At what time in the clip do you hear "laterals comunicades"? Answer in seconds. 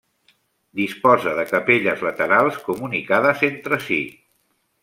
2.07-3.47